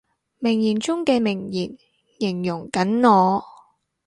[0.39, 1.77] 名言中嘅名言，
[2.17, 3.43] 形容緊我